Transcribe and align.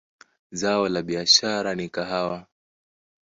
Zao 0.59 0.87
la 0.89 1.01
biashara 1.07 1.71
ni 1.75 1.87
kahawa. 1.95 2.39